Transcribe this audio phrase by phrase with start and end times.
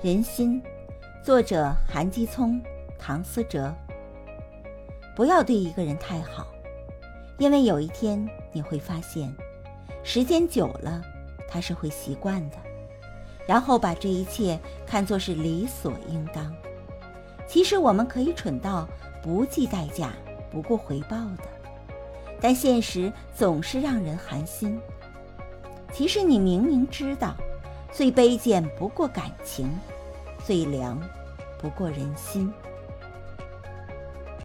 [0.00, 0.62] 人心，
[1.24, 2.62] 作者韩基聪、
[2.96, 3.74] 唐思哲。
[5.16, 6.46] 不要对一个人太好，
[7.36, 9.34] 因为有一天你会发现，
[10.04, 11.02] 时间久了
[11.48, 12.56] 他是会习惯的，
[13.44, 14.56] 然后把这一切
[14.86, 16.54] 看作是理所应当。
[17.48, 18.88] 其实我们可以蠢到
[19.20, 20.12] 不计代价、
[20.48, 21.48] 不顾回报的，
[22.40, 24.80] 但现实总是让人寒心。
[25.92, 27.34] 其实你明明知道。
[27.92, 29.68] 最卑贱不过感情，
[30.44, 31.00] 最凉
[31.58, 32.52] 不过人心。